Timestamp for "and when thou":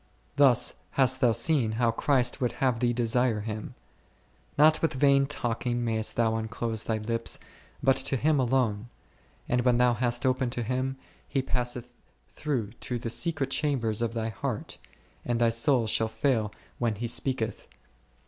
9.47-9.93